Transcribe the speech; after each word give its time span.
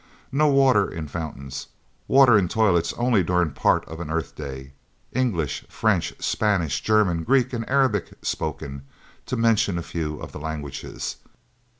No 0.31 0.47
water 0.47 0.89
in 0.89 1.07
fountains, 1.07 1.67
water 2.07 2.35
in 2.35 2.47
toilets 2.47 2.91
only 2.93 3.21
during 3.21 3.51
part 3.51 3.85
of 3.85 3.99
an 3.99 4.09
Earth 4.09 4.33
day. 4.33 4.71
English, 5.11 5.63
French, 5.69 6.15
Spanish, 6.19 6.81
German, 6.81 7.23
Greek 7.23 7.53
and 7.53 7.69
Arabic 7.69 8.13
spoken, 8.23 8.81
to 9.27 9.37
mention 9.37 9.77
a 9.77 9.83
few 9.83 10.17
of 10.17 10.31
the 10.31 10.39
languages. 10.39 11.17